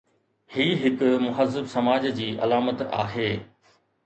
[0.53, 3.29] هي هڪ مهذب سماج جي علامت آهي.